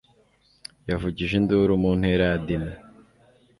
[0.89, 2.71] yavugije induru mu ntera ya dina